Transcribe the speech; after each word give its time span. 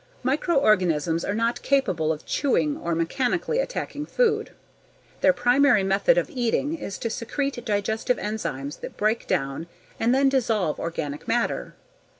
_Microorganisms 0.25 1.23
are 1.23 1.35
not 1.35 1.61
capable 1.61 2.11
of 2.11 2.25
chewing 2.25 2.75
or 2.75 2.95
mechanically 2.95 3.59
attacking 3.59 4.07
food. 4.07 4.49
Their 5.19 5.31
primary 5.31 5.83
method 5.83 6.17
of 6.17 6.27
eating 6.27 6.75
is 6.75 6.97
to 6.97 7.09
secrete 7.11 7.63
digestive 7.63 8.17
enzymes 8.17 8.79
that 8.79 8.97
break 8.97 9.27
down 9.27 9.67
and 9.99 10.11
then 10.15 10.27
dissolve 10.27 10.79
organic 10.79 11.27
matter. 11.27 11.75